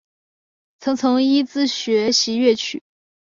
[0.79, 2.81] 曾从尹自重学习粤曲。